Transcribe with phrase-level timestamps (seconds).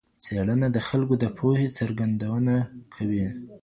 [0.23, 2.53] څېړنه د خلګو د پوهي څرګندونه
[2.95, 3.25] کوي.